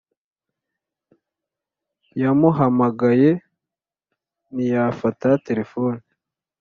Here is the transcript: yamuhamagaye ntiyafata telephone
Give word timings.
yamuhamagaye 2.21 3.31
ntiyafata 4.53 5.29
telephone 5.45 5.99